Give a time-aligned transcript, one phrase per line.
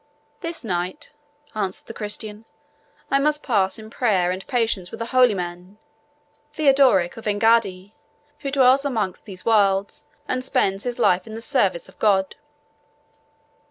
[0.39, 1.11] "This night,"
[1.53, 2.45] answered the Christian,
[3.11, 5.77] "I must pass in prayer and penitence with a holy man,
[6.53, 7.93] Theodorick of Engaddi,
[8.39, 12.35] who dwells amongst these wilds, and spends his life in the service of God."